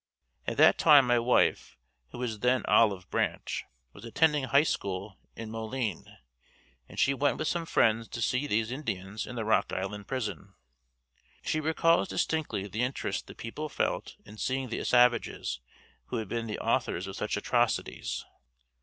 [0.47, 1.77] At that time my wife
[2.09, 3.63] who was then Olive Branch,
[3.93, 6.17] was attending High School in Moline,
[6.89, 10.55] and she went with some friends to see these Indians in the Rock Island prison.
[11.43, 15.59] She recalls distinctly the interest the people felt in seeing the savages
[16.07, 18.25] who had been the authors of such atrocities.